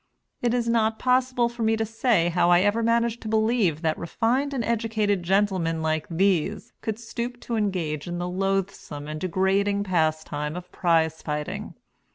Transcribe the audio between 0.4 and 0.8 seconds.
It is